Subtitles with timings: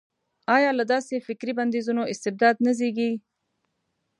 [0.55, 3.11] ایا له داسې فکري بندیزونو استبداد نه زېږي.